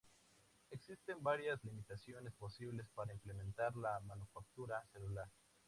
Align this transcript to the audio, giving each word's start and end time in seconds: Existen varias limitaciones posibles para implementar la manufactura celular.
Existen 0.71 1.21
varias 1.21 1.63
limitaciones 1.63 2.33
posibles 2.33 2.87
para 2.95 3.13
implementar 3.13 3.75
la 3.75 3.99
manufactura 3.99 4.83
celular. 4.91 5.29